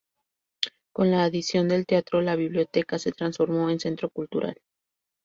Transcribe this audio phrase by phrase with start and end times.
[0.91, 4.59] Con la adición del teatro, la biblioteca se transformó en Centro Cultural.